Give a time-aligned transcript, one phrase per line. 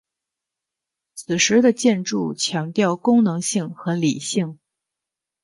[1.13, 4.57] 此时的建筑强调功能性和理性。